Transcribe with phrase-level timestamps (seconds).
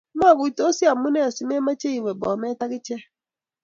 [0.19, 3.03] Maguitosi amunee simemache iwe Bomet akichek